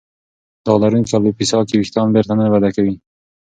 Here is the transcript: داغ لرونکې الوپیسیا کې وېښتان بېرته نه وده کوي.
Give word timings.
داغ 0.65 0.77
لرونکې 0.83 1.11
الوپیسیا 1.15 1.59
کې 1.67 1.75
وېښتان 1.77 2.07
بېرته 2.15 2.33
نه 2.39 2.45
وده 2.53 2.69
کوي. 2.75 2.93